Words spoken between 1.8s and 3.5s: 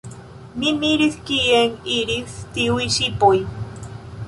iris tiuj ŝipoj.